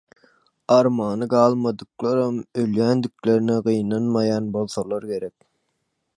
[0.75, 5.39] Armany galmadyklaram ölýändiklerine gynanmaýan bolsalar gerek.